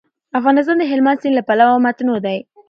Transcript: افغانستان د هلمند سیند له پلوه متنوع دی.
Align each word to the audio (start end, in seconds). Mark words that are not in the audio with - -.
افغانستان 0.39 0.77
د 0.79 0.83
هلمند 0.91 1.21
سیند 1.21 1.35
له 1.37 1.43
پلوه 1.47 1.81
متنوع 1.85 2.19
دی. 2.25 2.37